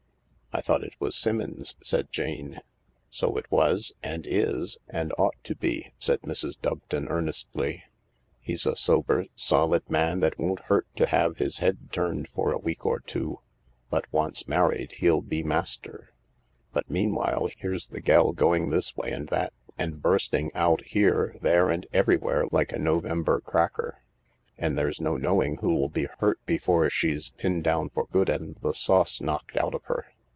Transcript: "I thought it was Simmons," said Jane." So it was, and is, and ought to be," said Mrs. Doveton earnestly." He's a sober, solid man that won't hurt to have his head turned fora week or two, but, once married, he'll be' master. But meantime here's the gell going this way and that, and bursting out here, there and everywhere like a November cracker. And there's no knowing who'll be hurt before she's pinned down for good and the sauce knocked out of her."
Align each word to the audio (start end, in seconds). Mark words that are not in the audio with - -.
"I 0.53 0.59
thought 0.61 0.83
it 0.83 0.95
was 0.99 1.15
Simmons," 1.15 1.77
said 1.81 2.11
Jane." 2.11 2.59
So 3.09 3.37
it 3.37 3.49
was, 3.49 3.93
and 4.03 4.27
is, 4.27 4.77
and 4.89 5.13
ought 5.17 5.41
to 5.45 5.55
be," 5.55 5.93
said 5.97 6.23
Mrs. 6.23 6.59
Doveton 6.61 7.07
earnestly." 7.09 7.85
He's 8.41 8.65
a 8.65 8.75
sober, 8.75 9.27
solid 9.33 9.89
man 9.89 10.19
that 10.19 10.37
won't 10.37 10.63
hurt 10.63 10.87
to 10.97 11.05
have 11.07 11.37
his 11.37 11.59
head 11.59 11.89
turned 11.93 12.27
fora 12.35 12.57
week 12.57 12.85
or 12.85 12.99
two, 12.99 13.39
but, 13.89 14.07
once 14.11 14.45
married, 14.45 14.91
he'll 14.97 15.21
be' 15.21 15.41
master. 15.41 16.11
But 16.73 16.89
meantime 16.89 17.47
here's 17.59 17.87
the 17.87 18.01
gell 18.01 18.33
going 18.33 18.71
this 18.71 18.93
way 18.97 19.13
and 19.13 19.29
that, 19.29 19.53
and 19.77 20.01
bursting 20.01 20.51
out 20.53 20.83
here, 20.83 21.37
there 21.41 21.69
and 21.69 21.87
everywhere 21.93 22.43
like 22.51 22.73
a 22.73 22.77
November 22.77 23.39
cracker. 23.39 24.01
And 24.57 24.77
there's 24.77 24.99
no 24.99 25.15
knowing 25.15 25.59
who'll 25.61 25.87
be 25.87 26.09
hurt 26.19 26.39
before 26.45 26.89
she's 26.89 27.29
pinned 27.29 27.63
down 27.63 27.87
for 27.87 28.07
good 28.07 28.27
and 28.27 28.55
the 28.57 28.73
sauce 28.73 29.21
knocked 29.21 29.55
out 29.55 29.73
of 29.73 29.83
her." 29.85 30.07